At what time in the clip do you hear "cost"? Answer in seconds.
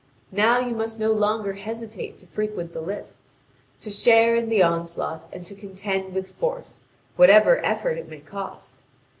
8.21-8.81